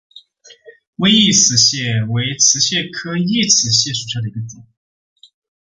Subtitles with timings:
[0.95, 4.65] 微异瓷蟹为瓷蟹科异瓷蟹属下的一个种。